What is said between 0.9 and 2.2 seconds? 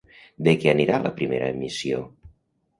la primera emissió?